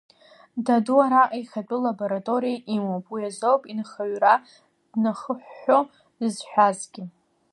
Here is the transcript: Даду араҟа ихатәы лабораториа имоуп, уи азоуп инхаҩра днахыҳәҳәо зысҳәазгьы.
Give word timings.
Даду 0.65 0.97
араҟа 1.05 1.37
ихатәы 1.41 1.77
лабораториа 1.83 2.57
имоуп, 2.75 3.05
уи 3.13 3.21
азоуп 3.29 3.61
инхаҩра 3.71 4.33
днахыҳәҳәо 4.91 5.77
зысҳәазгьы. 6.29 7.03